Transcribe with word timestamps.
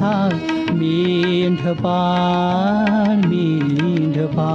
माझा 0.00 0.72
मेंढपा 0.74 1.98
मेंढपा 3.26 4.50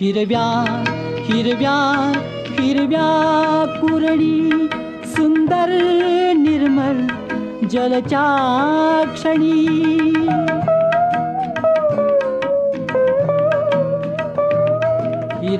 हिरव्या 0.00 0.46
हिरव्या 1.26 1.76
हिरव्या 2.48 3.08
कुरणी 3.80 4.66
सुंदर 5.14 5.70
निर्मल 6.38 7.06
जलच्या 7.70 8.26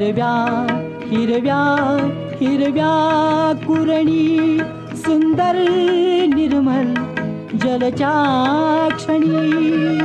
हिरव्या 0.01 0.67
हिरव्या 1.03 1.97
हिरव्या 2.41 3.53
कुरणी 3.67 4.59
सुंदर 4.97 5.55
निर्मल 6.35 6.95
जलच्या 7.57 8.89
क्षणी. 8.97 9.99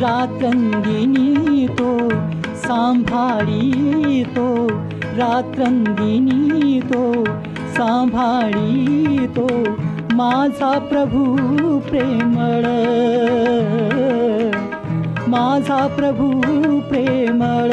रात्रंदिनी 0.00 1.66
तो 1.66 2.08
सांभाळी 2.54 4.22
तो 4.36 4.68
रात्रंदिनी 5.18 6.80
तो 6.80 7.24
सांभाळी 7.72 9.26
तो 9.36 9.48
माझा 10.12 10.78
प्रभू 10.78 11.36
प्रेमळ. 11.78 12.64
माझा 15.26 15.86
प्रभू 15.86 16.40
प्रेमळ. 16.80 17.72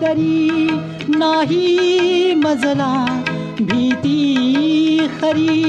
दरी 0.00 0.68
नाही 1.16 2.34
मजला 2.34 2.92
भीती 3.60 4.18
खरी। 5.20 5.64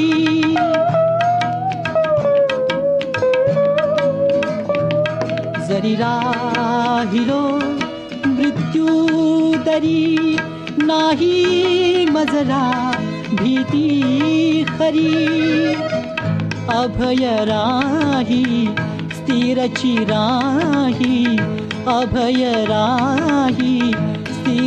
राहिलो 5.95 7.41
मृत्यू 8.27 8.87
दरी 9.65 10.37
नाही 10.83 12.05
मजला 12.05 12.63
भीती 13.33 14.63
खरी। 14.63 15.13
अभय 16.69 17.25
राही 17.49 18.67
स्थिरची 19.11 19.95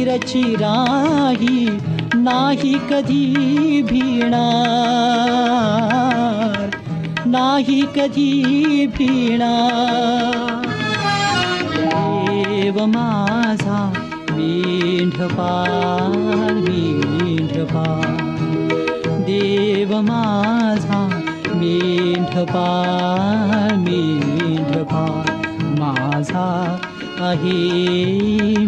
राही 0.04 0.54
राही 0.56 1.78
नाही 2.14 2.72
कधी 2.90 3.82
भिणार 3.82 4.42
नाही 7.26 7.82
कधी 7.96 8.86
भिणार. 8.86 10.66
देव 11.84 12.84
माझा 12.86 13.92
मेंढपा 14.30 15.50
मेंढपा 16.54 17.84
देव 19.26 20.00
माझा 20.00 21.22
मेंढपा 21.54 22.66
मेंढपा 23.78 25.06
माझा 25.78 26.78
आहे. 27.20 28.61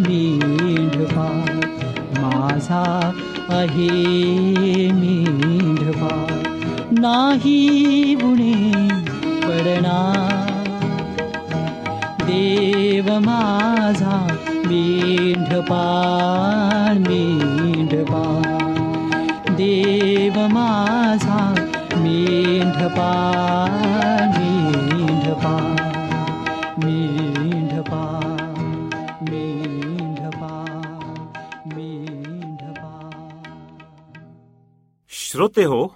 अही 2.70 4.90
नाही 6.92 8.14
गुणे 8.14 8.88
पडणा 9.42 10.12
देव 12.20 13.18
माझा 13.18 14.26
मीडपा 14.48 15.84
मीडवा 16.98 18.40
देव 19.50 20.46
माझा 20.46 21.54
मीडपा 21.96 23.10
मीडपा 24.38 25.73
श्रोते 35.54 35.68
हो 35.68 35.88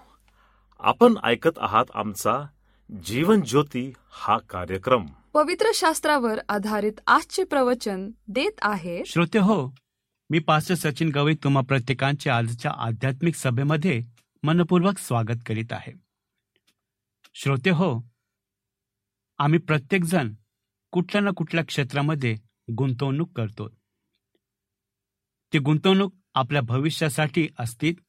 आपण 0.78 1.14
ऐकत 1.24 1.58
आहात 1.58 1.84
आमचा 1.94 2.46
जीवन 3.04 3.40
ज्योती 3.40 3.92
हा 4.10 4.38
कार्यक्रम. 4.38 5.06
पवित्र 5.34 5.66
शास्त्रावर 5.74 6.38
आधारित 6.48 6.92
आजचे 7.06 7.44
प्रवचन 7.44 8.10
देत 8.28 8.52
आहे. 8.62 9.02
श्रोते 9.06 9.38
हो 9.38 9.74
मी 10.30 10.38
पास्टर 10.38 10.74
सचिन 10.74 11.08
गवई 11.08 11.34
तुम्हा 11.34 11.62
प्रत्येकांच्या 11.62 12.36
आजच्या 12.36 12.72
आध्यात्मिक 12.76 13.34
सभेमध्ये 13.34 14.00
मनपूर्वक 14.42 14.98
स्वागत 14.98 15.38
करीत 15.46 15.72
आहे. 15.72 15.92
श्रोते 17.34 17.70
हो 17.70 18.08
आम्ही 19.38 19.58
प्रत्येकजण 19.58 20.32
कुठल्या 20.90 21.22
ना 21.22 21.30
कुठल्या 21.36 21.64
क्षेत्रामध्ये 21.64 22.36
गुंतवणूक 22.72 23.36
करतो. 23.36 23.68
ती 25.52 25.58
गुंतवणूक 25.58 26.14
आपल्या 26.34 26.62
भविष्यासाठी 26.62 27.48
असतील 27.58 28.07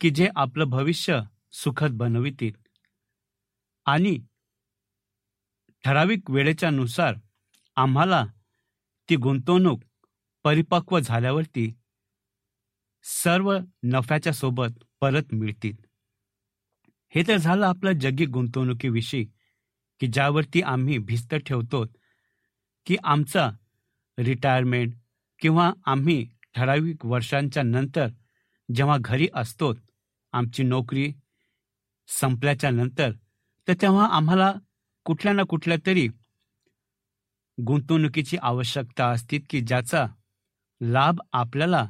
की 0.00 0.10
जे 0.10 0.28
आपलं 0.36 0.64
भविष्य 0.64 1.20
सुखद 1.52 1.90
बनवितील. 1.90 2.52
आणि 3.86 4.18
ठराविक 5.84 6.30
वेळेच्या 6.30 6.70
नुसार 6.70 7.14
आम्हाला 7.76 8.26
ती 9.10 9.16
गुंतवणूक 9.16 9.82
परिपक्व 10.44 11.00
झाल्यावरती 11.00 11.74
सर्व 13.02 13.58
नफ्याच्या 13.82 14.32
सोबत 14.32 14.84
परत 15.00 15.22
मिळतील. 15.32 15.76
हे 17.14 17.22
तर 17.28 17.36
झालं 17.36 17.66
आपलं 17.66 17.92
जगी 17.92 18.26
गुंतवणुकीविषयी 18.26 19.24
की 20.00 20.06
ज्यावरती 20.06 20.62
आम्ही 20.62 20.98
भिस्त 20.98 21.34
ठेवतो 21.34 21.84
की 22.86 22.96
आमचा 23.04 23.50
रिटायरमेंट 24.18 24.94
किंवा 25.38 25.72
आम्ही 25.86 26.28
ठराविक 26.54 27.06
वर्षांच्या 27.06 27.62
नंतर 27.62 28.06
जेव्हा 28.74 28.96
घरी 29.00 29.28
असतो 29.34 29.74
आमची 30.36 30.62
नोकरी 30.62 31.12
संपल्याच्या 32.08 32.70
नंतर 32.70 33.12
तर 33.68 33.72
तेव्हा 33.82 34.06
आम्हाला 34.06 34.52
कुठल्या 35.04 35.32
ना 35.32 35.42
कुठल्या 35.42 35.76
तरी 35.86 36.08
गुंतवणुकीची 37.66 38.36
आवश्यकता 38.42 39.06
असते 39.08 39.38
की 39.38 39.60
ज्याचा 39.60 40.06
लाभ 40.80 41.20
आपल्याला 41.32 41.86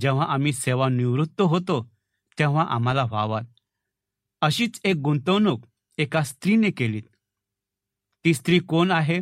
जेव्हा 0.00 0.26
आम्ही 0.26 0.52
सेवानिवृत्त 0.52 1.40
होतो 1.40 1.90
तेव्हा 2.38 2.64
आम्हाला 2.68 3.04
व्हावा. 3.04 3.40
अशीच 4.40 4.80
एक 4.84 4.96
गुंतवणूक 4.96 5.66
एका 5.98 6.22
स्त्रीने 6.22 6.70
केली. 6.70 7.00
ती 8.24 8.34
स्त्री 8.34 8.58
कोण 8.58 8.90
आहे? 8.90 9.20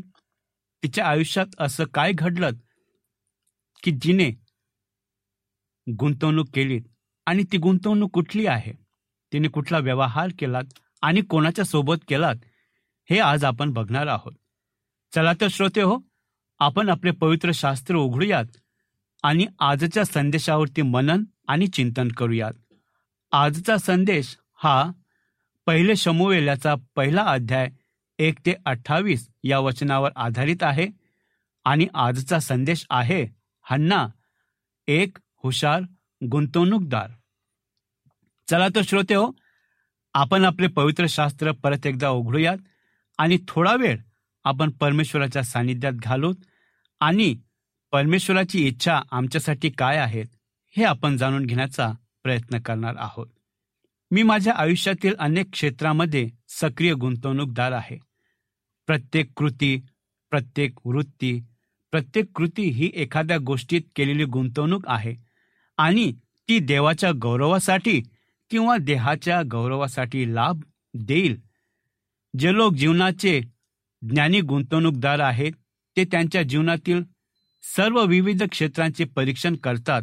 तिच्या 0.83 1.07
आयुष्यात 1.07 1.47
असं 1.59 1.85
काय 1.85 2.13
घडलं 2.13 2.51
की 3.83 3.91
जिने 4.03 4.31
गुंतवणूक 5.99 6.47
केली? 6.55 6.81
आणि 7.27 7.45
ती 7.53 7.59
गुंतवणूक 7.59 8.11
कुठली 8.11 8.47
आहे? 8.47 8.73
तिने 9.33 9.49
कुठला 9.49 9.79
व्यवहार 9.79 10.29
केलात 10.39 10.65
आणि 11.03 11.21
कोणाच्या 11.21 11.65
सोबत 11.65 11.97
केलात? 12.09 12.37
हे 13.11 13.19
आज 13.19 13.45
आपण 13.45 13.73
बघणार 13.73 14.07
आहोत. 14.07 14.33
चला 15.15 15.33
तर 15.41 15.49
श्रोते 15.51 15.83
हो 15.83 15.99
आपण 16.59 16.89
आपले 16.89 17.11
पवित्र 17.11 17.51
शास्त्र 17.55 17.95
उघडूयात 17.95 18.45
आणि 19.23 19.47
आजच्या 19.61 20.05
संदेशावरती 20.05 20.83
मनन 20.83 21.25
आणि 21.49 21.67
चिंतन 21.67 22.09
करूयात. 22.09 22.53
आजचा 23.33 23.77
संदेश 23.77 24.37
हा 24.55 24.91
पहिले 25.67 25.97
शमूवेल्याचा 25.97 26.75
पहिला 26.97 27.23
अध्याय 27.23 27.69
एक 28.19 28.35
ते 28.47 28.55
अठ्ठावीस 28.67 29.29
या 29.45 29.59
वचनावर 29.59 30.11
आधारित 30.17 30.63
आहे 30.63 30.89
आणि 31.65 31.87
आजचा 31.95 32.39
संदेश 32.39 32.87
आहे 32.91 33.27
हन्ना 33.63 34.07
एक 34.87 35.19
हुशार 35.43 35.83
गुंतवणूकदार. 36.31 37.11
चला 38.49 38.69
तर 38.69 38.83
श्रोते 38.83 39.15
हो 39.15 39.31
आपण 40.15 40.45
आपले 40.45 40.67
पवित्र 40.69 41.07
शास्त्र 41.09 41.53
परत 41.53 41.87
एकदा 41.87 42.09
उघडूयात 42.09 42.59
आणि 43.19 43.39
थोडा 43.49 43.75
वेळ 43.75 43.97
आपण 44.45 44.71
परमेश्वराच्या 44.71 45.43
सानिध्यात 45.43 45.93
घालूत 45.93 46.45
आणि 47.01 47.35
परमेश्वराची 47.93 48.67
इच्छा 48.67 49.01
आमच्यासाठी 49.11 49.71
काय 49.71 49.97
आहेत 49.99 50.27
हे 50.77 50.85
आपण 50.85 51.17
जाणून 51.17 51.45
घेण्याचा 51.47 51.91
प्रयत्न 52.23 52.59
करणार 52.59 52.97
आहोत. 52.99 53.27
मी 54.11 54.23
माझ्या 54.23 54.53
आयुष्यातील 54.55 55.15
अनेक 55.19 55.51
क्षेत्रामध्ये 55.53 56.29
सक्रिय 56.49 56.93
गुंतवणूकदार 56.95 57.73
आहे. 57.73 57.99
प्रत्येक 58.89 59.31
कृती 59.37 59.77
प्रत्येक 60.33 60.87
वृत्ती 60.87 61.39
प्रत्येक 61.93 62.27
कृती 62.35 62.63
ही 62.71 62.91
एखाद्या 62.95 63.39
गोष्टीत 63.39 63.83
केलेली 63.97 64.25
गुंतवणूक 64.25 64.87
आहे 64.89 65.15
आणि 65.79 66.11
ती 66.49 66.59
देवाच्या 66.59 67.11
गौरवासाठी 67.23 68.01
किंवा 68.51 68.77
देहाच्या 68.77 69.43
गौरवासाठी 69.51 70.35
लाभ 70.35 70.61
देईल. 70.95 71.41
जे 72.39 72.55
लोक 72.55 72.75
जीवनाचे 72.75 73.41
ज्ञानी 74.03 74.41
गुंतवणूकदार 74.41 75.21
आहेत 75.21 75.53
ते 75.97 76.05
त्यांच्या 76.05 76.43
जीवनातील 76.43 77.03
सर्व 77.63 78.05
विविध 78.05 78.43
क्षेत्रांचे 78.43 79.05
परीक्षण 79.05 79.57
करतात 79.57 80.03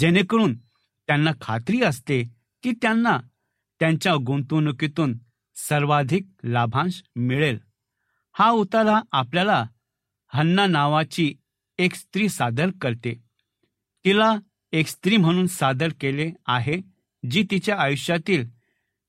जेणेकरून 0.00 0.56
त्यांना 1.06 1.30
खात्री 1.40 1.82
असते 1.82 2.22
की 2.62 2.72
त्यांना 2.82 3.18
त्यांच्या 3.80 4.14
गुंतवणुकीतून 4.26 5.18
सर्वाधिक 5.56 6.26
लाभांश 6.44 7.02
मिळेल. 7.16 7.58
हा 8.32 8.50
उतारा 8.50 9.00
आपल्याला 9.12 9.66
हन्ना 10.28 10.66
नावाची 10.66 11.34
एक 11.78 11.94
स्त्री 11.94 12.28
सादर 12.28 12.70
करते. 12.80 13.14
तिला 14.04 14.36
एक 14.72 14.86
स्त्री 14.86 15.16
म्हणून 15.16 15.46
सादर 15.46 15.88
केले 16.00 16.30
आहे. 16.46 16.95
जी 17.30 17.44
तिच्या 17.50 17.76
आयुष्यातील 17.78 18.48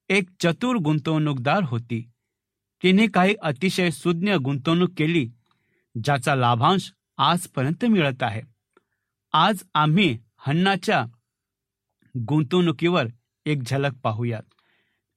एक 0.09 0.29
चतुर 0.39 0.75
गुंतवणूकदार 0.75 1.63
होती. 1.63 2.09
तिने 2.83 3.07
काही 3.07 3.35
अतिशय 3.41 3.89
सुज्ञ 3.89 4.35
गुंतवणूक 4.35 4.89
केली 4.97 5.29
ज्याचा 6.03 6.35
लाभांश 6.35 6.91
आजपर्यंत 7.17 7.85
मिळत 7.85 8.23
आहे. 8.23 8.41
आज 9.33 9.63
आम्ही 9.73 10.17
हन्नाच्या 10.37 11.05
गुंतवणुकीवर 12.17 13.07
एक 13.45 13.61
झलक 13.67 13.93
पाहूयात. 14.03 14.43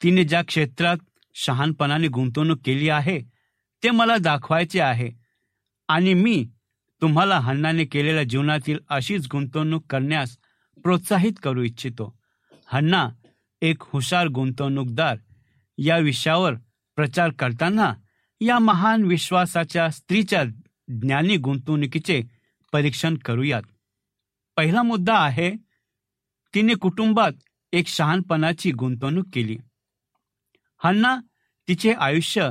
तिने 0.02 0.24
ज्या 0.24 0.42
क्षेत्रात 0.42 0.96
शहाणपणाने 1.34 2.08
गुंतवणूक 2.08 2.58
केली 2.64 2.88
आहे 2.88 3.20
ते 3.82 3.90
मला 3.90 4.16
दाखवायचे 4.16 4.80
आहे. 4.80 5.10
आणि 5.88 6.14
मी 6.14 6.48
तुम्हाला 7.02 7.40
हन्नाने 7.40 7.84
केलेल्या 7.84 8.22
जीवनातील 8.22 8.78
अशीच 8.88 9.28
गुंतवणूक 9.30 9.86
करण्यास 9.90 10.38
प्रोत्साहित 10.82 11.32
करू 11.42 11.62
इच्छितो. 11.62 12.19
हन्ना 12.72 13.10
एक 13.62 13.82
हुशार 13.82 14.26
गुंतवणूकदार. 14.26 15.16
या 15.78 15.98
विषयावर 15.98 16.54
प्रचार 16.96 17.30
करताना 17.30 17.94
या 18.40 18.58
महान 18.58 19.02
विश्वासाच्या 19.02 19.90
स्त्रीच्या 19.90 20.44
ज्ञानी 20.88 21.36
गुंतवणुकीचे 21.36 22.22
परीक्षण 22.72 23.16
करूयात. 23.16 23.62
पहिला 24.56 24.82
मुद्दा 24.82 25.14
आहे 25.14 25.50
तिने 26.54 26.74
कुटुंबात 26.74 27.32
एक 27.72 27.86
शहाणपणाची 27.86 28.70
गुंतवणूक 28.70 29.26
केली. 29.32 29.58
हन्ना 30.84 31.20
तिचे 31.68 31.92
आयुष्य 31.92 32.48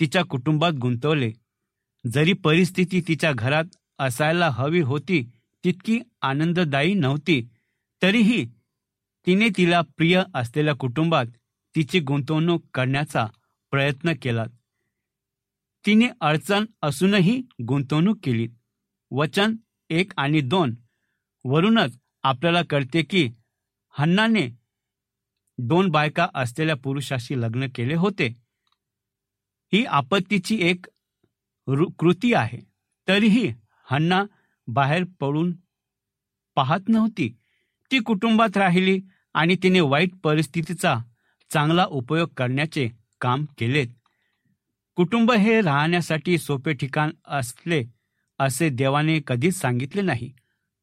तिच्या 0.00 0.24
कुटुंबात 0.24 0.72
गुंतवले. 0.72 1.32
जरी 2.12 2.32
परिस्थिती 2.32 3.00
तिच्या 3.08 3.32
घरात 3.32 3.64
असायला 3.98 4.50
हवी 4.50 4.80
होती 4.80 5.30
तितकी 5.64 6.00
आनंददायी 6.22 6.94
नव्हती 6.94 7.48
तरीही 8.02 8.59
तिने 9.26 9.48
तिला 9.56 9.80
प्रिय 9.80 10.22
असलेल्या 10.34 10.74
कुटुंबात 10.74 11.26
तिची 11.76 12.00
गुंतवणूक 12.00 12.64
करण्याचा 12.74 13.26
प्रयत्न 13.70 14.12
केला. 14.22 14.44
तिने 15.86 16.08
अडचण 16.20 16.64
असूनही 16.82 17.42
गुंतवणूक 17.68 18.18
केली. 18.22 18.48
वचन 19.10 19.56
एक 19.90 20.12
आणि 20.16 20.40
दोन 20.40 20.74
वरूनच 21.44 21.98
आपल्याला 22.22 22.60
कळते 22.70 23.02
की 23.02 23.30
हन्नाने 23.90 24.48
दोन 25.58 25.88
बायका 25.88 26.28
असलेल्या 26.34 26.76
पुरुषाशी 26.76 27.40
लग्न 27.40 27.66
केले 27.74 27.94
होते. 27.94 28.26
ही 29.72 29.84
आपत्तीची 29.84 30.58
एक 30.62 30.86
कृती 31.98 32.34
आहे. 32.34 32.58
तरीही 33.08 33.52
हन्ना 33.90 34.24
बाहेर 34.66 35.04
पडून 35.20 35.52
पाहत 36.54 36.88
नव्हती. 36.88 37.39
ती 37.90 37.98
कुटुंबात 37.98 38.56
राहिली 38.56 39.00
आणि 39.34 39.56
तिने 39.62 39.80
वाईट 39.80 40.10
परिस्थितीचा 40.22 40.96
चांगला 41.52 41.84
उपयोग 41.84 42.28
करण्याचे 42.36 42.88
काम 43.20 43.44
केलेत 43.58 43.86
कुटुंब 44.96 45.32
हे 45.32 45.60
राहण्यासाठी 45.60 46.38
सोपे 46.38 46.72
ठिकाण 46.72 47.10
असले 47.24 47.84
असे 48.38 48.68
देवाने 48.68 49.20
कधीच 49.26 49.60
सांगितले 49.60 50.02
नाही. 50.02 50.32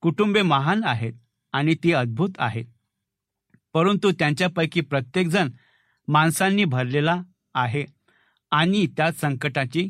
कुटुंबे 0.01 0.41
महान 0.41 0.83
आहेत 0.83 1.13
आणि 1.51 1.75
ती 1.83 1.93
अद्भुत 1.93 2.29
आहेत. 2.37 2.65
परंतु 3.73 4.11
त्यांच्यापैकी 4.11 4.81
प्रत्येकजण 4.81 5.49
माणसांनी 6.07 6.65
भरलेला 6.65 7.21
आहे 7.53 7.85
आणि 8.51 8.87
त्या 8.87 9.11
संकटाची 9.11 9.89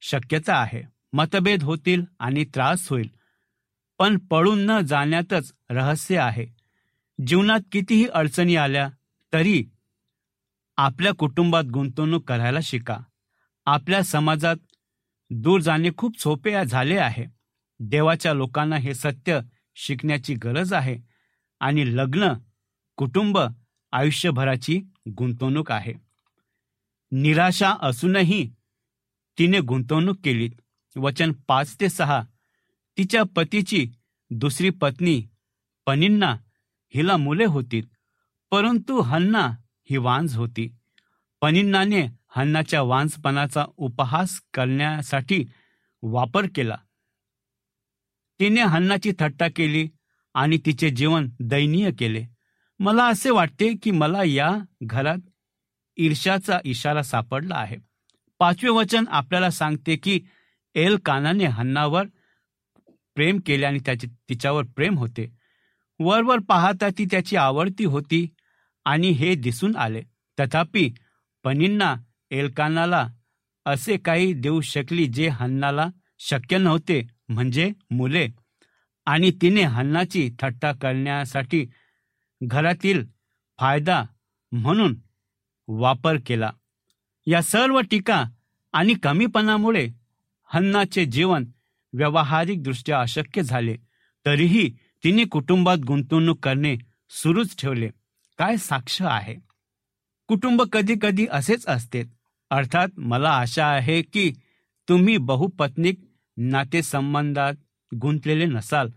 शक्यता 0.00 0.54
आहे. 0.54 0.82
मतभेद 1.12 1.62
होतील 1.62 2.02
आणि 2.18 2.44
त्रास 2.44 2.88
होईल. 2.88 3.10
पण 3.98 4.18
पळून 4.18 4.66
न 4.66 4.80
जाण्यातच 4.80 5.52
रहस्य 5.70 6.18
आहे. 6.18 6.46
जीवनात 7.26 7.60
कितीही 7.72 8.06
अडचणी 8.06 8.56
आल्या 8.56 8.88
तरी 9.32 9.64
आपल्या 10.76 11.12
कुटुंबात 11.12 11.64
गुंतवणूक 11.64 12.28
करायला 12.28 12.58
शिका. 12.62 12.98
आपल्या 13.66 14.02
समाजात 14.02 14.56
दूर 15.30 15.60
जाणे 15.60 15.90
खूप 15.96 16.18
सोपे 16.20 16.64
झाले 16.64 16.98
आहे. 16.98 17.24
देवाच्या 17.80 18.34
लोकांना 18.34 18.76
हे 18.76 18.94
सत्य 18.94 19.40
शिकण्याची 19.74 20.34
गरज 20.34 20.72
आहे 20.72 20.98
आणि 21.60 21.96
लग्न 21.96 22.32
कुटुंब 22.96 23.38
आयुष्यभराची 23.92 24.80
गुंतवणूक 25.08 25.72
आहे. 25.72 25.92
निराशा 27.12 27.74
असूनही 27.82 28.48
तिने 29.38 29.60
गुंतवणूक 29.60 30.16
केली 30.24 30.50
वचन 30.96 31.32
पाच 31.48 31.76
ते 31.80 31.88
सहा 31.88 32.22
तिच्या 32.98 33.22
पतीची 33.36 33.86
दुसरी 34.30 34.70
पत्नी 34.70 35.22
पनिन्ना 35.86 36.36
हिला 36.94 37.16
मुले 37.16 37.44
होती 37.44 37.80
परंतु 38.50 39.00
हन्ना 39.00 39.46
ही 39.90 39.96
वांज 39.96 40.36
होती. 40.36 40.76
पनिन्नाने 41.40 42.06
हन्नाच्या 42.36 42.82
वांजपणाचा 42.82 43.64
उपहास 43.76 44.40
करण्यासाठी 44.54 45.44
वापर 46.02 46.46
केला. 46.54 46.76
तिने 48.40 48.60
हन्नाची 48.60 49.12
थट्टा 49.18 49.46
केली 49.56 49.88
आणि 50.34 50.58
तिचे 50.66 50.90
जीवन 50.90 51.28
दयनीय 51.40 51.90
केले. 51.98 52.24
मला 52.78 53.06
असे 53.06 53.30
वाटते 53.30 53.72
की 53.82 53.90
मला 53.90 54.24
या 54.24 54.50
घरात 54.82 55.18
ईर्ष्याचा 55.96 56.58
इशारा 56.64 57.02
सापडला 57.02 57.54
आहे. 57.54 57.76
पाचवे 58.38 58.70
वचन 58.70 59.04
आपल्याला 59.08 59.50
सांगते 59.50 59.96
की 59.96 60.20
एल 60.74 60.96
कानाने 61.04 61.44
हन्नावर 61.44 62.06
प्रेम 63.18 63.38
केले 63.46 63.66
आणि 63.66 63.78
त्याचे 63.78 64.08
तिच्यावर 64.28 64.64
प्रेम 64.64 64.98
होते. 64.98 65.32
वरवर 65.98 66.38
पाहता 66.38 66.88
ती 66.98 67.04
त्याची 67.04 67.36
आवडती 67.36 67.84
होती 67.84 68.34
आणि 68.84 69.08
हे 69.08 69.34
दिसून 69.34 69.76
आले. 69.76 70.02
तथापि 70.40 70.90
पनींना 71.44 71.94
एलकानाला 72.30 73.08
असे 73.66 73.96
काही 73.96 74.32
देऊ 74.32 74.60
शकली 74.60 75.06
जे 75.06 75.28
हन्नाला 75.28 75.88
शक्य 76.18 76.58
नव्हते 76.58 77.06
म्हणजे 77.28 77.72
मुले. 77.90 78.28
आणि 79.06 79.30
तिने 79.42 79.62
हन्नाची 79.62 80.30
थट्टा 80.40 80.72
करण्यासाठी 80.72 81.66
घरातील 82.42 83.04
फायदा 83.58 84.04
म्हणून 84.52 84.96
वापर 85.68 86.16
केला. 86.26 86.50
या 87.26 87.42
सर्व 87.42 87.80
टीका 87.80 88.24
आणि 88.72 88.94
कमीपणामुळे 89.02 89.88
हन्नाचे 90.44 91.04
जीवन 91.04 91.44
व्यावहारिकदृष्ट्या 91.92 93.00
अशक्य 93.00 93.42
झाले 93.42 93.76
तरीही 94.26 94.70
तिने 95.04 95.24
कुटुंबात 95.24 95.78
गुंतवणूक 95.78 96.44
करणे 96.44 96.76
सुरूच 97.10 97.56
ठेवले. 97.60 97.88
काय 98.38 98.56
साक्ष 98.56 99.02
आहे? 99.02 99.36
कुटुंब 100.26 100.62
कधी 100.62 100.94
कधी 101.02 101.26
असेच 101.30 101.66
असते. 101.68 102.02
अर्थात 102.50 102.88
मला 102.96 103.30
आशा 103.30 103.66
आहे 103.66 104.02
की 104.02 104.32
तुम्ही 104.88 105.16
बहुपत्निक 105.16 105.98
नातेसंबंधात 106.36 107.54
गुंतलेले 107.94 108.44
नसाल 108.44 108.88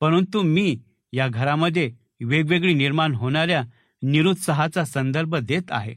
परंतु 0.00 0.42
मी 0.42 0.78
या 1.12 1.28
घरामध्ये 1.28 1.92
वेगवेगळी 2.20 2.74
निर्माण 2.74 3.14
होणाऱ्या 3.14 3.62
निरुत्साहाचा 4.02 4.84
संदर्भ 4.84 5.36
देत 5.36 5.62
आहे. 5.70 5.94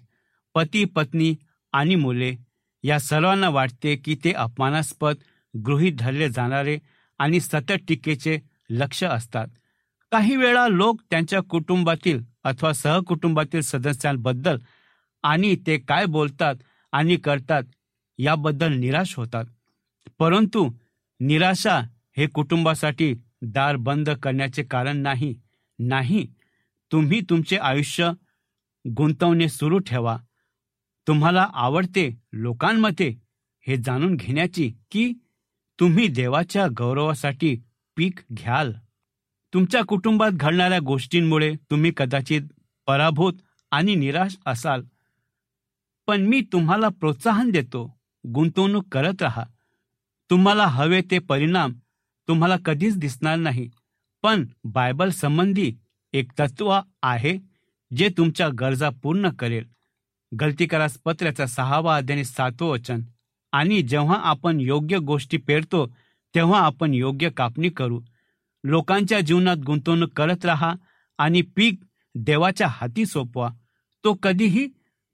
पती 0.55 0.85
पत्नी 0.85 1.35
आणि 1.73 1.95
मुले 1.95 2.35
या 2.83 2.99
सर्वांना 2.99 3.49
वाटते 3.49 3.95
की 3.95 4.15
ते 4.23 4.31
अपमानास्पद 4.31 5.15
गृहीत 5.55 5.93
धरले 5.99 6.29
जाणारे 6.29 6.77
आणि 7.19 7.39
सतत 7.39 7.71
टीकेचे 7.87 8.39
लक्ष 8.69 9.03
असतात. 9.03 9.47
काही 10.11 10.35
वेळा 10.35 10.67
लोक 10.67 11.01
त्यांच्या 11.09 11.39
कुटुंबातील 11.39 12.23
अथवा 12.43 12.73
सहकुटुंबातील 12.73 13.61
सदस्यांबद्दल 13.61 14.57
आणि 15.23 15.55
ते 15.67 15.77
काय 15.77 16.05
बोलतात 16.05 16.55
आणि 16.91 17.15
करतात 17.15 17.63
याबद्दल 18.17 18.73
निराश 18.73 19.15
होतात. 19.15 19.45
परंतु 20.19 20.69
निराशा 21.19 21.79
हे 22.17 22.27
कुटुंबासाठी 22.27 23.13
दार 23.41 23.75
बंद 23.75 24.09
करण्याचे 24.09 24.63
कारण 24.63 24.97
नाही. 24.97 25.35
नाही 25.79 26.27
तुम्ही 26.91 27.21
तुमचे 27.29 27.57
आयुष्य 27.57 28.11
गुंतवणे 28.97 29.49
सुरू 29.49 29.79
ठेवा. 29.79 30.17
तुम्हाला 31.07 31.47
आवडते 31.53 32.09
लोकांमध्ये 32.33 33.15
हे 33.67 33.77
जाणून 33.77 34.15
घेण्याची 34.15 34.73
की 34.91 35.13
तुम्ही 35.79 36.07
देवाच्या 36.07 36.67
गौरवासाठी 36.77 37.57
पीक 37.95 38.19
घ्याल. 38.33 38.73
तुमच्या 39.53 39.81
कुटुंबात 39.83 40.31
घडणाऱ्या 40.31 40.79
गोष्टींमुळे 40.79 41.53
तुम्ही 41.71 41.91
कदाचित 41.97 42.41
पराभूत 42.87 43.33
आणि 43.71 43.95
निराश 43.95 44.37
असाल. 44.45 44.83
पण 46.07 46.21
मी 46.21 46.41
तुम्हाला 46.41 46.89
प्रोत्साहन 46.89 47.49
देतो. 47.49 47.99
गुंतवणूक 48.27 48.85
करत 48.91 49.21
राहा. 49.21 49.43
तुम्हाला 50.29 50.65
हवे 50.65 51.01
ते 51.11 51.19
परिणाम 51.19 51.73
तुम्हाला 52.27 52.55
कधीच 52.65 52.97
दिसणार 52.97 53.35
नाही. 53.35 53.69
पण 54.23 54.45
बायबल 54.63 55.09
संबंधी 55.09 55.73
एक 56.13 56.31
तत्व 56.39 56.79
आहे 57.03 57.37
जे 57.95 58.09
तुमच्या 58.17 58.49
गरजा 58.59 58.89
पूर्ण 58.89 59.29
करेल. 59.29 59.65
गलतीकारास 60.39 60.97
पत्र्याचा 61.05 61.45
सहावा 61.45 61.97
अध्याय 61.97 62.23
सातवं 62.23 62.69
वचन. 62.69 63.01
आणि 63.51 63.81
जेव्हा 63.81 64.15
आपण 64.15 64.59
योग्य 64.59 64.97
गोष्टी 64.97 65.37
पेरतो 65.37 65.95
तेव्हा 66.35 66.59
आपण 66.59 66.93
योग्य 66.93 67.29
कापणी 67.29 67.69
करू. 67.69 68.01
लोकांच्या 68.63 69.19
जीवनात 69.19 69.57
गुंतवणूक 69.57 70.11
करत 70.15 70.45
राहा 70.45 70.73
आणि 71.17 71.41
पीक 71.41 71.83
देवाच्या 72.15 72.67
हाती 72.67 73.05
सोपवा. 73.05 73.49
तो 74.03 74.13
कधीही 74.13 74.67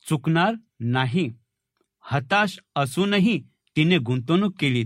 चुकणार 0.09 0.53
नाही. 0.79 1.33
हताश 2.01 2.59
असूनही 2.75 3.43
तिने 3.75 3.97
गुंतवणूक 3.97 4.53
केली. 4.59 4.85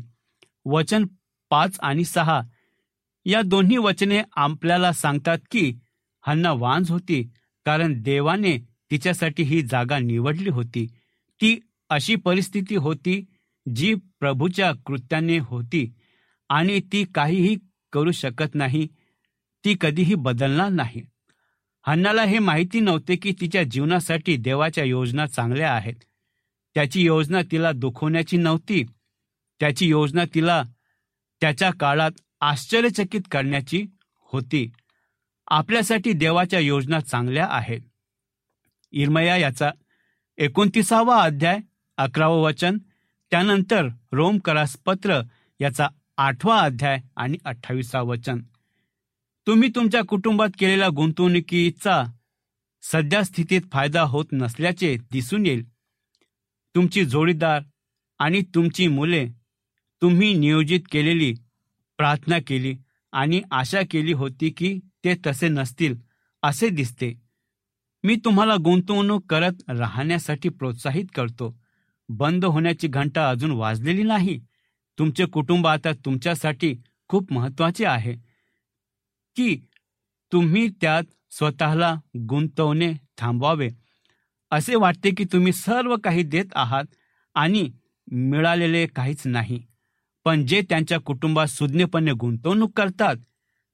वचन 0.66 1.06
पाच 1.50 1.80
आणि 1.80 2.04
सहा. 2.04 2.42
या 3.26 3.42
दोन्ही 3.42 3.78
वचने 3.78 4.22
आपल्याला 4.36 4.94
सांगतात 4.94 5.38
की 5.52 5.80
हन्ना 6.28 6.52
वांज 6.52 6.92
होती 6.92 7.32
कारण 7.66 8.02
देवाने 8.02 8.58
तिच्यासाठी 8.92 9.44
ही 9.44 9.62
जागा 9.62 10.00
निवडली 10.00 10.50
होती. 10.50 10.86
ती 11.42 11.60
अशी 11.90 12.16
परिस्थिती 12.16 12.76
होती 12.76 13.26
जी 13.76 13.96
प्रभूच्या 14.20 14.72
कृत्याने 14.86 15.38
होती 15.38 15.94
आणि 16.50 16.80
ती 16.80 17.06
काहीही 17.16 17.58
करू 17.94 18.12
शकत 18.12 18.56
नाही 18.56 18.88
ती 19.66 19.78
कधीही 19.82 20.16
बदलणार 20.16 20.70
नाही. 20.70 21.02
हन्नाला 21.88 22.24
हे 22.24 22.40
माहिती 22.40 22.80
नव्हते 22.80 23.16
की 23.16 23.34
तिच्या 23.42 23.64
जीवनासाठी 23.64 24.38
देवाच्या 24.38 24.84
योजना 24.84 25.26
चांगल्या 25.26 25.74
आहेत. 25.74 25.94
त्याची 26.76 27.02
योजना 27.02 27.42
तिला 27.52 27.72
दुखवण्याची 27.72 28.38
नव्हती. 28.38 28.84
त्याची 29.60 29.88
योजना 29.88 30.24
तिला 30.36 30.64
त्याच्या 31.42 31.72
काळात 31.80 32.12
आश्चर्यचकित 32.42 33.22
करण्याची 33.32 33.86
होती. 34.20 34.72
आपल्यासाठी 35.48 36.12
देवाच्या 36.12 36.60
योजना 36.60 37.00
चांगल्या 37.00 37.48
आहेत. 37.52 37.82
इरमया 38.92 39.38
याचा 39.38 39.72
एकोणतीसावा 40.38 41.24
अध्याय 41.24 41.60
अकरावं 41.98 42.42
वचन 42.42 42.78
त्यानंतर 43.32 43.88
रोम 44.12 44.38
करासपत्र 44.38 45.22
याचा 45.60 45.88
आठवा 46.18 46.60
अध्याय 46.60 47.00
आणि 47.16 47.38
अठ्ठावीसा 47.46 48.02
वचन. 48.02 48.42
तुम्ही 49.48 49.70
तुमच्या 49.76 50.02
कुटुंबात 50.04 50.50
केलेल्या 50.60 50.90
गुंतवणुकीचा 50.90 52.04
सध्या 52.82 53.24
स्थितीत 53.24 53.62
फायदा 53.72 54.02
होत 54.02 54.26
नसल्याचे 54.32 54.98
दिसून 55.12 55.46
येईल. 55.46 55.70
तुमची 56.76 57.06
जोडीदार 57.06 57.62
आणि 58.20 58.42
तुमची 58.42 58.88
मुले 58.88 59.28
तुम्ही 60.02 60.34
नियोजित 60.34 60.80
केलेली 60.92 61.34
प्रार्थना 61.98 62.38
केली 62.48 62.76
आणि 63.12 63.42
आशा 63.52 63.82
केली 63.92 64.14
होती 64.14 64.50
की 64.50 64.80
ते 65.04 65.16
तसे 65.28 65.48
नसतील 65.48 65.96
असे 66.44 66.70
दिसते. 66.70 67.22
मी 68.04 68.16
तुम्हाला 68.16 68.56
गुंतवणूक 68.56 69.26
करत 69.30 69.70
राहण्यासाठी 69.70 70.50
प्रोत्साहित 70.50 71.06
करतो. 71.16 71.59
बंद 72.10 72.46
होण्याची 72.46 72.88
घंटा 72.88 73.30
अजून 73.30 73.52
वाजलेली 73.52 74.04
नाही. 74.04 74.40
तुमचे 75.00 75.26
कुटुंब 75.26 75.68
आता 75.68 75.92
तुमच्यासाठी 75.92 76.76
खूप 77.08 77.34
महत्त्वाचे 77.34 77.86
आहे. 77.86 78.14
की 79.36 79.66
तुम्ही 80.32 80.70
त्यात 80.82 81.04
स्वतःला 81.32 81.96
गुंतवणे 82.18 82.94
थांबवावे. 83.18 83.70
असे 84.52 84.76
वाटते 84.76 85.12
की 85.12 85.24
तुम्ही 85.24 85.54
सर्व 85.54 85.96
काही 86.04 86.24
देत 86.24 86.46
आहात 86.56 86.84
आणि 87.36 87.72
मिळालेले 88.12 88.88
काहीच 88.88 89.22
नाही. 89.26 89.64
पण 90.26 90.46
जे 90.46 90.62
त्यांच्या 90.70 91.00
कुटुंबात 91.00 91.48
सुज्ञपणे 91.48 92.12
गुंतवणूक 92.12 92.72
करतात 92.78 93.16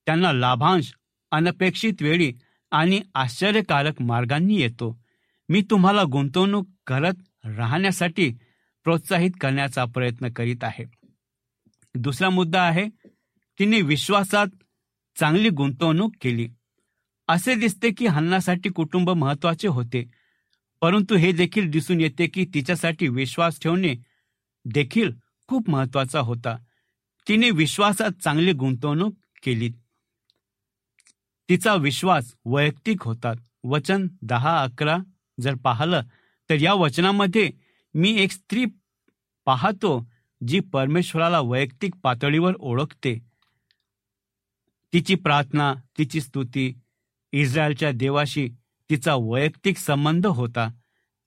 त्यांना 0.06 0.34
लाभांश 0.34 0.94
अनपेक्षित 1.32 1.94
वेळी 2.02 2.34
आणि 2.72 3.02
आश्चर्यकारक 3.16 4.02
मार्गांनी 4.02 4.56
येतो. 4.56 5.02
मी 5.50 5.62
तुम्हाला 5.62 6.04
गुंतवणूक 6.12 6.68
करत 6.88 7.14
राहण्यासाठी 7.46 8.34
प्रोत्साहित 8.84 9.32
करण्याचा 9.42 9.86
प्रयत्न 9.86 10.30
करीत 10.30 10.64
आहे. 10.64 10.86
दुसरा 11.96 12.30
मुद्दा 12.30 12.62
आहे 12.62 12.90
तिने 13.60 13.82
विश्वासात 13.82 14.48
चांगली 15.16 15.50
गुंतवणूक 15.50 16.14
केली. 16.22 16.50
असे 17.28 17.56
दिसते 17.56 17.92
की 17.92 18.06
हन्नासाठी 18.06 18.70
कुटुंब 18.70 19.10
महत्त्वाचे 19.10 19.68
होते 19.68 20.12
परंतु 20.82 21.16
हे 21.16 21.32
देखील 21.32 21.70
दिसून 21.70 22.02
येते 22.02 22.28
की 22.28 22.46
तिच्यासाठी 22.54 23.08
विश्वास 23.08 23.60
ठेवणे 23.62 23.96
देखील 24.66 25.12
खूप 25.48 25.70
महत्त्वाचा 25.70 26.20
होता. 26.20 26.58
तिने 27.28 27.52
विश्वासात 27.52 28.22
चांगली 28.24 28.52
गुंतवणूक 28.52 29.16
केली. 29.44 29.72
तिचा 31.50 31.76
विश्वास 31.76 32.34
वैयक्तिक 32.46 33.02
होता. 33.02 33.34
वचन 33.64 34.08
दहा 34.22 34.62
अकरा 34.62 34.98
जर 35.42 35.56
पाहिलं 35.56 36.02
तर 36.50 36.62
या 36.62 36.74
वचनामध्ये 36.74 37.52
मी 37.94 38.20
एक 38.20 38.32
स्त्री 38.32 38.66
पाहतो 39.46 40.08
जी 40.48 40.60
परमेश्वराला 40.60 41.40
वैयक्तिक 41.40 41.94
पातळीवर 42.04 42.54
ओळखते. 42.60 43.20
तिची 44.94 45.16
प्रार्थना 45.16 45.74
तिची 45.98 46.22
स्तुती 46.22 46.74
इस्रायलच्या 47.32 47.92
देवाशी 47.92 48.50
तिचा 48.90 49.16
वैयक्तिक 49.16 49.78
संबंध 49.78 50.28
होता. 50.28 50.70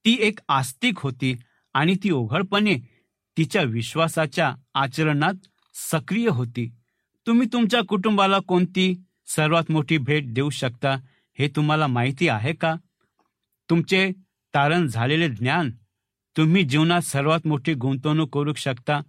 ती 0.05 0.17
एक 0.21 0.39
आस्तिक 0.49 0.99
होती 0.99 1.37
आणि 1.75 1.95
ती 2.05 2.11
उघडपणे 2.11 2.75
तिच्या 3.37 3.63
विश्वासाच्या 3.63 4.55
आचरणात 4.75 5.35
सक्रिय 5.75 6.29
होती. 6.29 6.71
तुम्ही 7.27 7.47
तुमच्या 7.53 7.81
कुटुंबाला 7.89 8.39
कोणती 8.39 9.05
सर्वात 9.27 9.71
मोठी 9.71 9.99
भेट 9.99 10.35
देऊ 10.35 10.51
शकता 10.51 10.97
हे 11.39 11.49
तुम्हाला 11.49 11.87
माहिती 11.87 12.29
आहे 12.29 12.53
का? 12.53 12.75
तुमचे 13.71 14.11
तारण 14.55 14.87
झालेले 14.87 15.28
ज्ञान 15.28 15.71
तुम्ही 16.37 16.62
जीवनात 16.62 17.00
सर्वात 17.00 17.47
मोठी 17.47 17.75
गुंतवणूक 17.75 18.35
करू 18.35 18.52
शकता. 18.52 19.00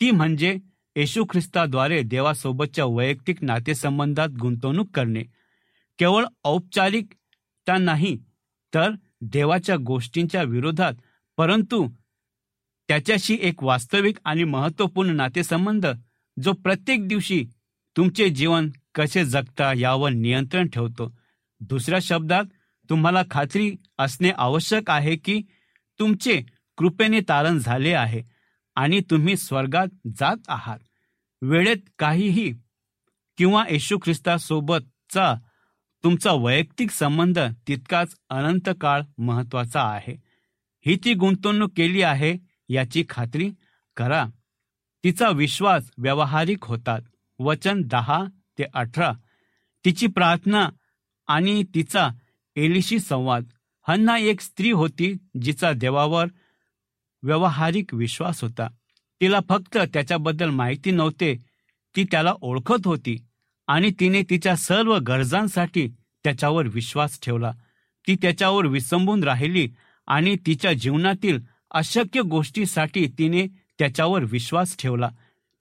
ती 0.00 0.10
म्हणजे 0.10 0.56
येशू 0.96 1.24
ख्रिस्ताद्वारे 1.30 2.02
देवासोबतच्या 2.02 2.84
वैयक्तिक 2.84 3.44
नातेसंबंधात 3.44 4.28
गुंतवणूक 4.28 4.90
करणे. 4.94 5.22
केवळ 5.98 6.24
औपचारिकता 6.44 7.76
नाही 7.78 8.16
तर 8.74 8.90
देवाच्या 9.20 9.76
गोष्टींच्या 9.76 10.42
विरोधात 10.42 10.92
परंतु 11.36 11.88
त्याच्याशी 12.88 13.38
एक 13.40 13.62
वास्तविक 13.62 14.16
आणि 14.24 14.44
महत्त्वपूर्ण 14.44 15.10
नातेसंबंध 15.10 15.86
जो 16.42 16.52
प्रत्येक 16.52 17.08
दिवशी 17.08 17.44
तुमचे 17.96 18.28
जीवन 18.28 18.70
कसे 18.94 19.24
जगता 19.24 19.72
यावर 19.76 20.10
नियंत्रण 20.10 20.68
ठेवतो. 20.68 21.16
दुसऱ्या 21.60 21.98
शब्दात 22.02 22.44
तुम्हाला 22.90 23.22
खात्री 23.30 23.76
असणे 23.98 24.30
आवश्यक 24.38 24.90
आहे 24.90 25.16
की 25.16 25.42
तुमचे 25.98 26.42
कृपेने 26.76 27.20
तारण 27.20 27.58
झाले 27.58 27.92
आहे 27.92 28.22
आणि 28.74 29.00
तुम्ही 29.10 29.36
स्वर्गात 29.36 29.86
जात 30.20 30.36
आहात. 30.48 30.78
वेळेत 31.42 31.76
काहीही 31.98 32.54
किंवा 33.38 33.64
येशू 33.70 33.98
ख्रिस्तासोबतचा 34.02 35.34
तुमचा 36.04 36.32
वैयक्तिक 36.32 36.90
संबंध 36.90 37.38
तितकाच 37.68 38.16
अनंत 38.28 38.70
काळ 38.80 39.02
महत्त्वाचा 39.18 39.82
आहे. 39.82 40.16
ही 40.86 40.98
ती 41.04 41.14
गुंतवणूक 41.14 41.70
केली 41.76 42.02
आहे 42.02 42.36
याची 42.68 43.04
खात्री 43.08 43.50
करा. 43.96 44.26
तिचा 45.04 45.28
विश्वास 45.28 45.90
व्यावहारिक 45.98 46.64
होतात. 46.64 47.00
वचन 47.38 47.82
दहा 47.84 48.24
ते 48.58 48.64
अठरा. 48.74 49.12
तिची 49.84 50.06
प्रार्थना 50.06 50.68
आणि 51.28 51.62
तिचा 51.74 52.08
एलिशी 52.56 52.98
संवाद. 52.98 53.44
हन्ना 53.88 54.18
एक 54.18 54.40
स्त्री 54.40 54.70
होती 54.70 55.16
जिचा 55.42 55.72
देवावर 55.72 56.26
व्यावहारिक 57.22 57.94
विश्वास 57.94 58.42
होता. 58.42 58.68
तिला 59.20 59.38
फक्त 59.48 59.78
त्याच्याबद्दल 59.92 60.50
माहिती 60.50 60.90
नव्हते. 60.90 61.36
ती 61.96 62.04
त्याला 62.04 62.34
ओळखत 62.40 62.86
होती 62.86 63.16
आणि 63.66 63.90
तिने 64.00 64.22
तिच्या 64.22 64.56
सर्व 64.56 64.98
गरजांसाठी 64.98 65.88
त्याच्यावर 66.24 66.66
विश्वास 66.66 67.18
ठेवला. 67.22 67.52
ती 68.06 68.16
त्याच्यावर 68.22 68.66
विसंबून 68.66 69.24
राहिली 69.24 69.68
आणि 70.06 70.36
तिच्या 70.46 70.72
जीवनातील 70.72 71.38
अशक्य 71.70 72.20
गोष्टीसाठी 72.20 73.06
तिने 73.06 73.46
त्याच्यावर 73.78 74.24
विश्वास 74.24 74.76
ठेवला. 74.76 75.10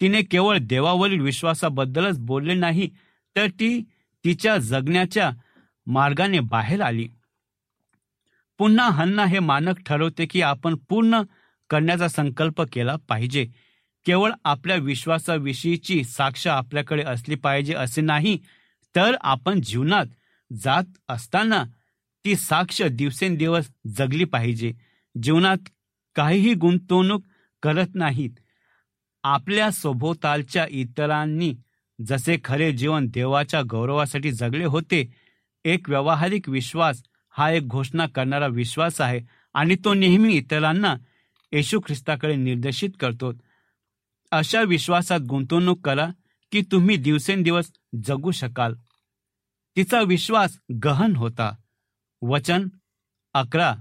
तिने 0.02 0.22
केवळ 0.22 0.58
देवावरील 0.62 1.20
विश्वासाबद्दलच 1.20 2.20
बोलले 2.20 2.54
नाही 2.54 2.90
तर 3.36 3.48
ती 3.48 3.82
तिच्या 4.26 4.58
जगण्याच्या 4.58 5.32
मार्गाने 5.90 6.40
बाहेर 6.40 6.82
आली. 6.82 7.08
पुन्हा 8.58 8.90
हन्ना 8.90 9.26
हे 9.26 9.40
मानक 9.40 9.80
ठरवते 9.86 10.26
की 10.26 10.42
आपण 10.42 10.76
पूर्ण 10.90 11.22
करण्याचा 11.70 12.08
संकल्प 12.08 12.62
केला 12.62 12.96
पाहिजे. 13.10 13.48
केवळ 14.06 14.32
आपल्या 14.46 14.76
विश्वासाविषयीची 14.76 16.04
साक्ष 16.04 16.48
आपल्याकडे 16.48 17.04
असली 17.04 17.36
पाहिजे 17.36 17.74
असे 17.74 18.02
नाही 18.02 18.38
तर 18.96 19.16
आपण 19.22 19.62
जीवनात 19.62 20.06
जात 20.54 20.84
असताना 21.10 21.64
ती 22.26 22.36
साक्ष 22.36 22.82
दिवसेंदिवस 22.82 23.70
जगली 23.88 24.24
पाहिजे. 24.24 24.74
जीवनात 25.24 25.58
काहीही 26.16 26.54
गुंतवणूक 26.54 27.24
करत 27.64 27.88
नाहीत. 27.96 28.32
आपल्या 29.24 29.72
सभोवतालच्या 29.72 30.68
इतरांनी 30.70 31.56
जसे 32.08 32.38
खरे 32.44 32.72
जीवन 32.72 33.08
देवाच्या 33.08 33.62
गौरवासाठी 33.70 34.32
जगले 34.32 34.66
होते 34.66 35.29
एक 35.66 35.90
व्यावहारिक 35.90 36.50
विश्वास 36.50 37.04
हा 37.30 37.52
एक 37.52 37.68
घोषणा 37.68 38.06
करणारा 38.08 38.48
विश्वास 38.48 39.02
आहे 39.02 39.20
आणि 39.54 39.76
तो 39.86 39.94
नेहमी 39.94 40.34
इतरांना 40.34 40.96
येशू 41.52 41.80
ख्रिस्ताकडे 41.80 42.36
निर्देशित 42.36 42.90
करतो. 43.00 43.34
अशा 44.32 44.62
विश्वासात 44.62 45.20
गुंतवणूक 45.20 45.86
करा 45.86 46.08
की 46.52 46.62
तुम्ही 46.62 46.96
दिवसेंदिवस 46.96 47.72
जगू 48.06 48.32
शकाल. 48.32 48.76
तिचा 49.76 50.02
विश्वास 50.02 50.60
गहन 50.84 51.16
होता. 51.16 51.56
वचन 52.22 52.68
अकरा 53.34 53.76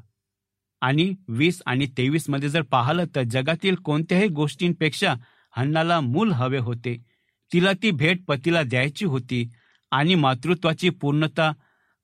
आणि 0.80 1.14
वीस 1.28 1.62
आणि 1.66 1.86
तेवीसमध्ये 1.86 2.48
जर 2.48 2.62
पाहिलं 2.62 3.04
तर 3.14 3.22
जगातील 3.22 3.74
कोणत्याही 3.74 4.28
गोष्टींपेक्षा 4.28 5.14
हन्नाला 5.56 6.00
मूल 6.00 6.32
हवे 6.32 6.58
होते. 6.58 7.04
तिला 7.52 7.72
ती 7.82 7.90
भेट 7.90 8.24
पतीला 8.24 8.62
द्यायची 8.62 9.04
होती 9.04 9.48
आणि 9.90 10.14
मातृत्वाची 10.14 10.90
पूर्णता 10.90 11.52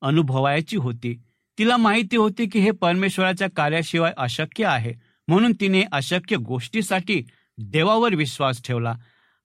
अनुभवायची 0.04 0.76
होती. 0.76 1.22
तिला 1.58 1.76
माहिती 1.76 2.16
होती 2.16 2.48
की 2.48 2.58
हे 2.58 2.70
परमेश्वराच्या 2.70 3.48
कार्याशिवाय 3.56 4.12
अशक्य 4.16 4.66
आहे. 4.66 4.94
म्हणून 5.28 5.52
तिने 5.60 5.82
अशक्य 5.92 6.36
गोष्टीसाठी 6.36 7.22
देवावर 7.58 8.14
विश्वास 8.14 8.62
ठेवला 8.64 8.94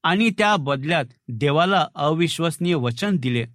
आणि 0.04 0.30
त्या 0.38 0.56
बदल्यात 0.56 1.06
देवाला 1.28 1.88
अविश्वसनीय 1.96 2.76
वचन 2.76 3.18
दिले. 3.18 3.46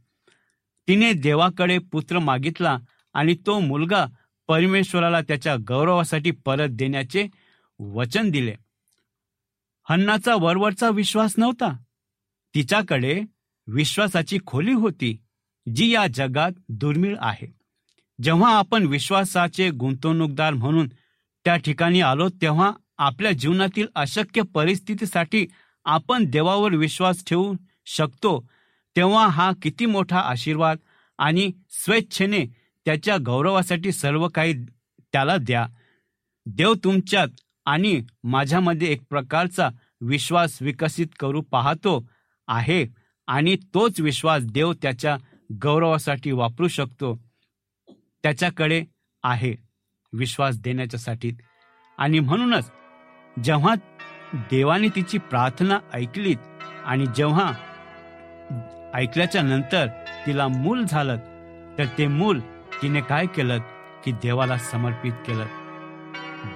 तिने 0.88 1.12
देवाकडे 1.12 1.78
पुत्र 1.78 2.18
मागितला 2.18 2.78
आणि 3.14 3.36
तो 3.46 3.58
मुलगा 3.60 4.06
परमेश्वराला 4.48 5.20
त्याच्या 5.20 5.56
गौरवासाठी 5.68 6.30
परत 6.30 6.68
देण्याचे 6.70 7.26
वचन 7.78 8.30
दिले. 8.30 8.54
हन्नाचा 9.88 10.34
वरवरचा 10.34 10.88
विश्वास 10.88 11.34
नव्हता. 11.38 11.76
तिच्याकडे 12.54 13.20
विश्वासाची 13.66 14.38
खोली 14.46 14.72
होती. 14.72 15.23
जी 15.66 15.90
या 15.90 16.07
जगात 16.14 16.53
दुर्मिळ 16.68 17.16
आहे. 17.20 17.46
जेव्हा 18.22 18.57
आपण 18.59 18.87
विश्वासाचे 18.87 19.70
गुंतवणूकदार 19.70 20.55
म्हणून 20.55 20.88
त्या 21.44 21.57
ठिकाणी 21.57 22.00
आलो 22.00 22.29
तेव्हा 22.42 22.70
आपल्या 22.98 23.33
जीवनातील 23.33 23.87
अशक्य 23.94 24.42
परिस्थितीसाठी 24.55 25.46
आपण 25.85 26.24
देवावर 26.24 26.74
विश्वास 26.74 27.24
ठेवू 27.27 27.55
शकतो 27.87 28.38
तेव्हा 28.96 29.27
हा 29.27 29.50
किती 29.62 29.87
मोठा 29.87 30.20
आशीर्वाद 30.20 30.79
आणि 31.18 31.50
स्वेच्छेने 31.70 32.44
त्याच्या 32.85 33.16
गौरवासाठी 33.27 33.92
सर्व 33.92 34.29
काही 34.29 34.55
त्याला 35.12 35.37
द्या. 35.37 35.66
देव 36.46 36.74
तुमच्यात 36.74 37.29
आणि 37.66 38.00
माझ्यामध्ये 38.24 38.88
एक 38.88 39.03
प्रकारचा 39.11 39.68
विश्वास 40.00 40.59
विकसित 40.62 41.07
करू 41.20 41.40
पाहतो 41.40 42.05
आहे 42.48 42.87
आणि 43.27 43.57
तोच 43.74 44.00
विश्वास 44.00 44.42
देव 44.44 44.72
त्याच्या 44.72 45.16
गौरवासाठी 45.52 46.33
वापरू 46.33 46.68
शकतो. 46.68 47.22
त्याच्याकडे 48.22 48.85
आहे 49.22 49.54
विश्वास 50.12 50.61
देण्याच्यासाठी 50.61 51.33
आणि 51.98 52.20
म्हणूनच 52.20 52.70
जेव्हा 53.44 53.74
देवाने 54.35 54.88
तिची 54.88 55.18
प्रार्थना 55.18 55.78
ऐकलीत 55.94 56.37
आणि 56.85 57.07
जेव्हा 57.16 57.52
ऐकल्याच्या 58.94 59.42
नंतर 59.42 59.87
तिला 60.26 60.48
मूल 60.48 60.85
झालं 60.85 61.16
तर 61.78 61.85
ते 61.98 62.07
मूल 62.07 62.40
तिने 62.83 63.00
काय 63.00 63.26
केलं? 63.26 63.59
की 64.04 64.12
देवाला 64.12 64.59
समर्पित 64.59 65.12
केलं. 65.12 65.46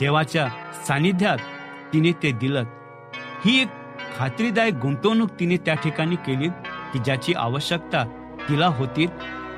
देवाच्या 0.01 0.48
सानिध्यात 0.87 1.38
तिने 1.92 2.12
ते 2.12 2.33
दिलं. 2.33 2.64
ही 3.44 3.62
एक 3.62 3.68
खात्रीदायक 4.16 4.74
गुंतवणूक 4.74 5.31
तिने 5.40 5.57
त्या 5.57 5.74
ठिकाणी 5.74 6.16
केली 6.16 6.48
की 6.92 6.98
ज्याची 6.98 7.35
आवश्यकता 7.35 8.17
तिला 8.48 8.66
होती 8.66 9.06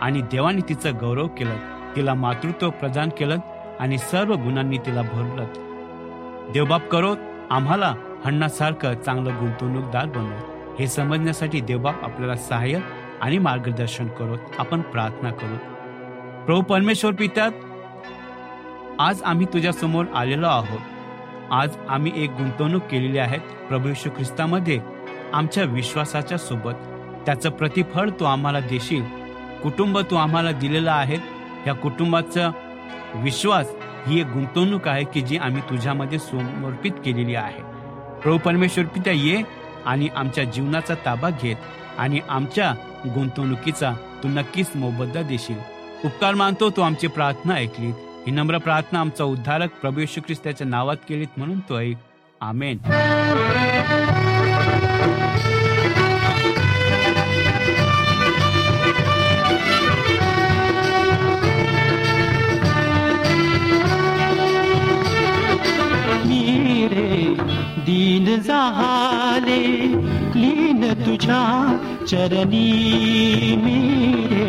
आणि 0.00 0.20
देवाने 0.20 0.60
तिचं 0.68 0.98
गौरव 1.00 1.26
केलं 1.28 1.56
तिला 1.96 2.14
मातृत्व 2.14 2.70
प्रदान 2.70 3.08
केलं 3.08 3.38
आणि 3.80 3.98
सर्व 3.98 4.34
गुणांनी 4.34 4.78
तिला 4.78 5.02
भरलं 5.02 6.52
देवबाप 6.52 6.88
करो 6.88 7.14
आम्हाला 7.50 7.94
हण्णासारखं 8.24 8.94
चांगलं 8.94 9.38
गुंतवणूकदार 9.40 10.06
बनव. 10.06 10.74
हे 10.78 10.86
समजण्यासाठी 10.86 11.60
देवबाप 11.60 12.04
आपल्याला 12.04 12.34
सहाय्य 12.34 12.78
आणि 13.20 13.38
मार्गदर्शन 13.38 14.08
करो 14.08 14.36
आपण 14.58 14.80
प्रार्थना 14.80 15.30
करू 15.30 15.56
प्रभू 16.46 16.60
परमेश्वर 16.60 17.12
पित्यात 17.12 17.50
आज 18.98 19.22
आम्ही 19.22 19.46
तुझ्या 19.52 19.72
समोर 19.72 20.04
आलेलो 20.14 20.46
आहोत. 20.46 20.80
आज 21.50 21.76
आम्ही 21.88 22.12
एक 22.24 22.30
गुंतवणूक 22.30 22.82
केलेली 22.82 23.18
आहे 23.18 23.38
प्रभू 23.68 23.92
ख्रिस्तामध्ये 24.16 24.80
आमच्या 25.32 25.64
विश्वासाच्या 25.64 26.38
सोबत. 26.38 26.74
त्याचं 27.26 27.50
प्रतिफळ 27.50 28.10
तू 28.20 28.24
आम्हाला 28.24 28.60
देशील. 28.60 29.04
कुटुंब 29.62 29.98
तू 29.98 30.16
आम्हाला 30.16 30.52
दिलेलं 30.52 30.92
आहे. 30.92 31.16
या 31.66 31.74
कुटुंबाचा 31.74 32.50
विश्वास 33.14 33.66
ही 34.06 34.20
एक 34.20 34.26
गुंतवणूक 34.26 34.88
आहे 34.88 35.04
की 35.04 35.20
जी 35.20 35.36
आम्ही 35.36 35.62
तुझ्यामध्ये 35.70 36.18
समर्पित 36.18 36.92
केलेली 37.04 37.34
आहे. 37.34 37.62
प्रभू 38.20 38.38
परमेश्वर 38.38 38.84
पित्या 38.84 39.12
ये 39.12 39.42
आणि 39.86 40.08
आमच्या 40.16 40.44
जीवनाचा 40.44 40.94
ताबा 40.94 41.30
घेत 41.42 41.56
आणि 41.98 42.20
आमच्या 42.28 42.74
गुंतवणुकीचा 43.14 43.92
तू 44.22 44.28
नक्कीच 44.28 44.66
मोबदला 44.74 45.22
देशील. 45.22 45.56
उपकार 46.04 46.34
मानतो 46.34 46.70
तू 46.70 46.82
आमची 46.82 47.06
प्रार्थना 47.06 47.54
ऐकली 47.54 47.92
ही 48.26 48.30
नम्र 48.30 48.58
प्रार्थना 48.58 49.00
आमचा 49.00 49.24
उद्धारक 49.24 49.70
प्रभू 49.80 50.00
येशू 50.00 50.20
ख्रिस्ताच्या 50.20 50.66
नावात 50.66 50.96
केलीत 51.08 51.28
म्हणून 51.36 51.60
तो 51.60 51.78
ऐक. 51.78 51.96
आमेन. 52.40 52.78
दीन 68.20 68.40
जाहाले 68.40 69.60
लीन 70.40 70.82
तुझ्या 71.06 71.40
चरणी 72.08 72.66
मीरे। 73.56 74.48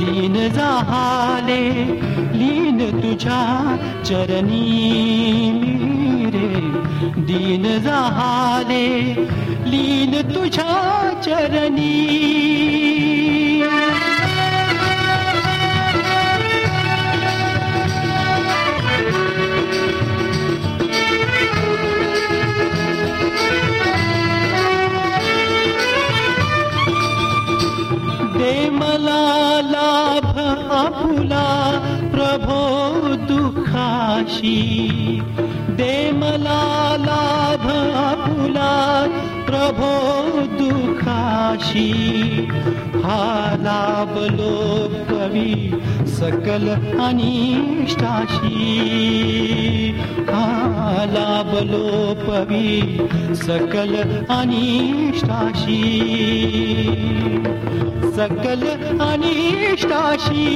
दीन 0.00 0.34
जाहाले 0.48 1.60
लीन 2.38 2.80
मीरे। 5.52 6.48
दीन 7.22 7.78
जाहाले 7.80 8.86
लीन 9.70 10.20
चरणी 11.22 11.94
े 28.40 28.64
अपुला 30.80 31.70
प्रभो 32.10 32.60
दुखाशी। 33.16 34.60
दे 35.70 36.08
अपुला 38.08 39.02
प्रभो 39.46 39.92
दुखाशी। 40.56 41.92
हा 43.04 43.54
लाभ 43.54 44.18
लोकवि 44.18 45.82
सकल 46.06 46.68
अनिष्ठा 47.04 48.24
लोपवी 51.46 52.98
सकल 53.34 53.94
अनिष्टाशी। 54.30 55.82
सकल 58.16 58.66
अनिष्टाशी 59.00 60.46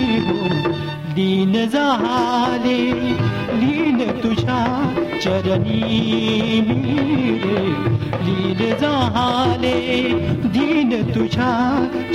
दीन 1.21 1.53
झाले 1.65 2.77
लीन 3.57 3.99
तुझ्या 4.23 4.61
चरणी 5.23 6.61
मीरे 6.67 7.65
लीन 8.25 8.61
झाले 8.75 9.75
दीन 10.55 10.95
तुझ्या 11.15 11.51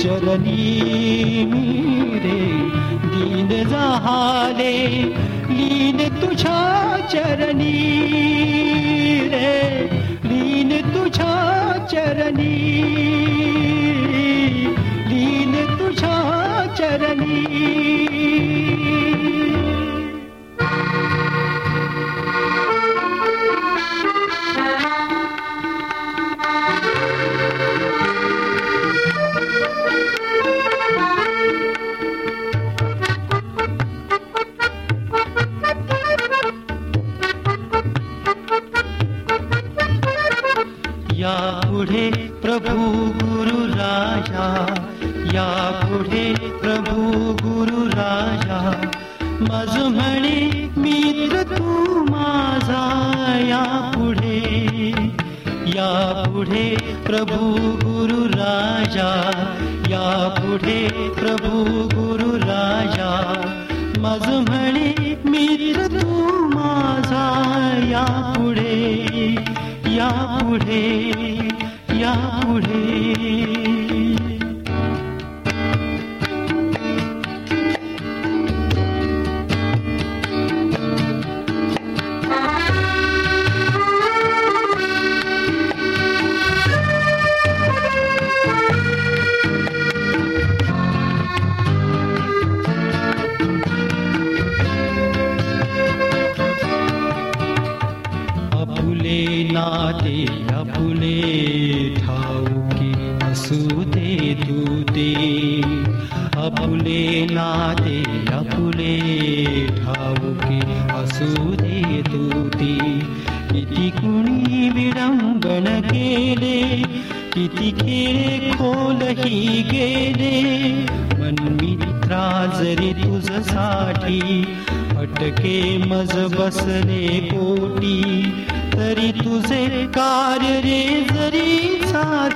चरणी 0.01 1.43
मीरे 1.51 2.41
दीन 3.05 3.63
झाले 3.63 4.75
लीन 5.51 6.03
तुझ्या 6.21 6.57
चरणी 7.11 7.71
रे 9.31 9.55
लीन 10.25 10.77
तुझ्या 10.93 11.31
चरणी 11.91 12.53
लीन 15.07 15.55
तुझ्या 15.79 16.15
चरणी 16.77 18.06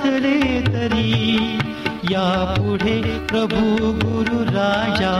साधले 0.02 0.60
तरी। 0.62 1.58
या 2.10 2.54
पुढे 2.58 2.94
प्रभू 3.28 3.60
गुरु 3.98 4.38
राजा 4.44 5.12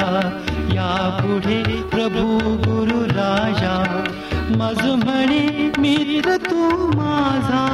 या 0.75 0.89
पुढे 1.21 1.63
प्रभू 1.93 2.25
गुरु 2.65 3.01
राजा। 3.11 3.75
मज 4.59 4.83
म्हणे 5.05 5.73
मित्र 5.79 6.37
तू 6.51 6.71
माझा 6.97 7.65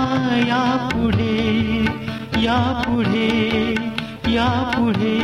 या 0.49 0.63
पुढे 0.93 1.39
या 2.43 2.61
पुढे 2.87 3.31
या 4.29 4.49
पुढे 4.77 5.19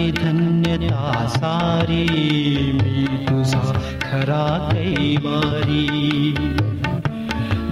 सारी 0.00 0.12
धन्यता 0.12 1.26
सारी 1.28 2.04
मी 2.72 3.06
तुझा 3.26 3.72
खरा 4.00 4.46
कैवारी 4.68 5.84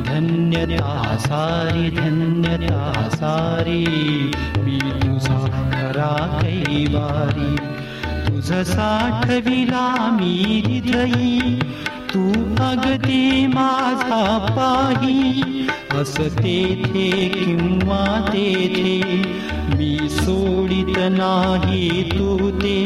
धन्यता 0.08 1.16
सारी 1.24 1.90
धन्यता 1.90 3.08
सारी 3.14 3.84
मी 4.64 4.78
तुझा 5.00 5.38
खरा 5.72 6.12
कैवारी 6.42 7.56
तुझ 8.28 8.48
साठविला 8.68 9.86
मी 10.18 10.34
हृदयी 10.66 11.58
तू 12.12 12.24
अगदी 12.64 13.46
माझा 13.46 14.22
पाही। 14.56 15.18
अस 15.98 16.16
तेथे 16.20 17.10
किंवा 17.28 18.04
तेथे 18.28 18.96
मी 19.78 19.98
सोडित 20.08 20.98
नाही 20.98 22.10
तू 22.10 22.50
ते. 22.50 22.84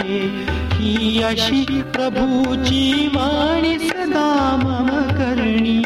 ही 0.72 1.22
अशी 1.22 1.82
प्रभूची 1.82 3.06
वाणी 3.06 3.78
सदा 3.78 4.56
मम 4.64 4.88
करणी. 4.88 5.82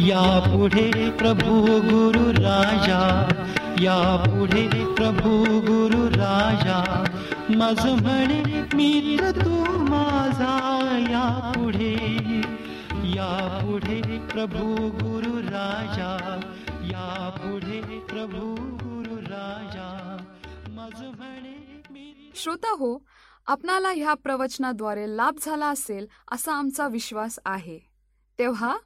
या 0.00 0.38
पुढे 0.38 1.10
प्रभू 1.10 1.66
गुरु 1.66 2.30
राजा. 2.30 3.28
या 3.80 4.16
पुढे 4.16 4.68
प्रभू 4.68 5.60
गुरु 5.60 6.08
राजा. 6.08 7.04
मज 7.50 8.02
म्हणे 8.02 8.42
मित्र 8.74 9.30
तू 9.30 9.64
माझा 9.78 10.80
या 11.10 11.52
पुढे 11.56 12.16
या 13.04 13.58
पुढे 13.62 14.02
प्रभू 14.32 14.74
गुरु 14.76 15.38
राजा. 15.38 16.40
या 16.84 17.30
पुढे 17.38 17.80
प्रभू 17.80 18.54
गुरु 18.54 19.16
राजा. 19.16 20.05
श्रोता 22.34 22.70
हो 22.70 22.98
आपणाला 23.46 23.88
ह्या 23.88 24.14
प्रवचनाद्वारे 24.14 25.16
लाभ 25.16 25.36
झाला 25.42 25.68
असेल 25.68 26.06
असा 26.32 26.52
आमचा 26.52 26.88
विश्वास 26.88 27.38
आहे. 27.44 27.78
तेव्हा 28.38 28.78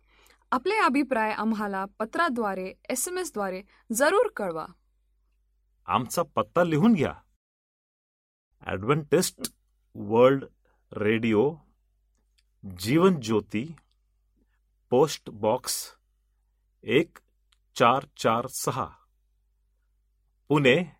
आपले 0.51 0.75
अभिप्राय 0.75 1.33
आम्हाला 1.33 1.85
पत्राद्वारे 1.99 2.73
एस 2.89 3.09
एम 3.09 3.19
एसद्वारे 3.19 3.63
जरूर 3.93 4.29
कळवा. 4.37 4.67
आमचा 5.87 6.23
पत्ता 6.23 6.65
लिहून 6.65 6.93
घ्या. 6.93 7.15
Adventist 8.67 9.53
World 9.95 10.45
Radio 10.93 11.55
Jeevan 12.79 13.21
Jyoti 13.21 13.75
post 14.91 15.31
box 15.31 15.97
एक 16.83 17.19
चार 17.77 18.05
चार 18.17 18.47
सहा 18.47 18.89
पुणे 20.49 21.00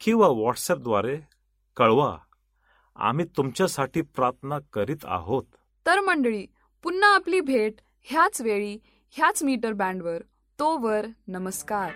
किंवा 0.00 0.28
व्हॉट्सअपद्वारे 0.28 1.20
कळवा. 1.76 2.18
आम्ही 2.96 3.24
तुमच्यासाठी 3.36 4.02
प्रार्थना 4.02 4.58
करीत 4.72 4.96
आहोत. 5.04 5.44
तर 5.86 6.00
मंडळी 6.00 6.46
पुन्हा 6.82 7.14
आपली 7.14 7.40
भेट 7.40 7.74
ह्याच 8.02 8.40
वेळी 8.40 8.78
ह्याच 9.10 9.42
मीटर 9.42 9.72
बँडवर. 9.72 10.22
तोवर 10.58 11.06
नमस्कार. 11.26 11.90